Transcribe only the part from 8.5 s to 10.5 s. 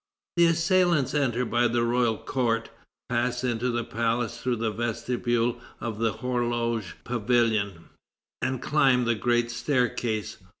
climb the great staircase.